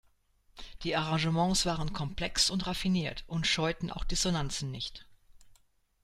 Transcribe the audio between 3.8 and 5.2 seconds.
auch Dissonanzen nicht.